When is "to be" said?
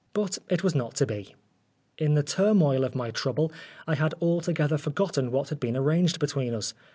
0.95-1.17